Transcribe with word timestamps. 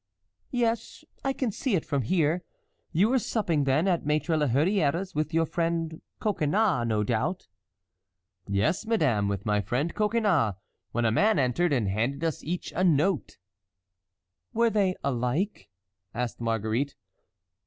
"Yes, 0.49 1.05
I 1.23 1.31
can 1.31 1.51
see 1.51 1.75
it 1.75 1.85
from 1.85 2.01
here. 2.01 2.41
You 2.91 3.07
were 3.09 3.19
supping, 3.19 3.65
then, 3.65 3.87
at 3.87 4.03
Maître 4.03 4.35
La 4.35 4.47
Hurière's 4.47 5.13
with 5.13 5.31
your 5.31 5.45
friend 5.45 6.01
Coconnas, 6.19 6.87
no 6.87 7.03
doubt?" 7.03 7.47
"Yes, 8.47 8.87
madame, 8.87 9.27
with 9.27 9.45
my 9.45 9.61
friend 9.61 9.93
Coconnas, 9.93 10.55
when 10.91 11.05
a 11.05 11.11
man 11.11 11.37
entered 11.37 11.71
and 11.71 11.87
handed 11.87 12.23
us 12.23 12.43
each 12.43 12.73
a 12.75 12.83
note." 12.83 13.37
"Were 14.55 14.71
they 14.71 14.95
alike?" 15.03 15.69
asked 16.15 16.41
Marguerite. 16.41 16.95